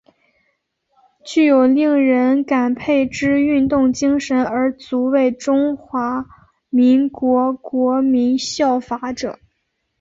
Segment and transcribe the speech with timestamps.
[1.23, 6.25] 具有令人感佩之运动精神而足为中华
[6.71, 9.37] 民国国民效法者。